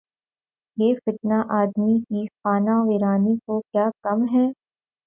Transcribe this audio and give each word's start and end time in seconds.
یہ 0.77 0.93
فتنہ‘ 1.03 1.39
آدمی 1.53 1.99
کی 1.99 2.25
خانہ 2.33 2.75
ویرانی 2.87 3.35
کو 3.37 3.59
کیا 3.61 3.89
کم 4.03 4.25
ہے؟ 4.33 4.47